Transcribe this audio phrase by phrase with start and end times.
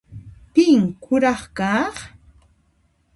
[0.53, 1.95] Pin kuraq kaq?